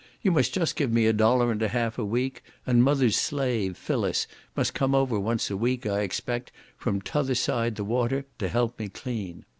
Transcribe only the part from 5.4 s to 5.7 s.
a